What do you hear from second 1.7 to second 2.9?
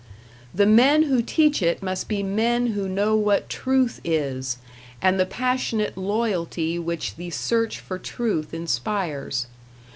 must be men who